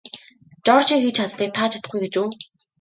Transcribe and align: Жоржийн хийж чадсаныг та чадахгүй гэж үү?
Жоржийн 0.65 1.01
хийж 1.03 1.15
чадсаныг 1.17 1.51
та 1.57 1.63
чадахгүй 1.71 1.99
гэж 2.03 2.13
үү? 2.21 2.27